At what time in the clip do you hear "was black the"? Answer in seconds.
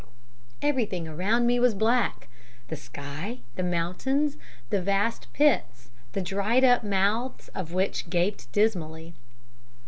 1.59-2.75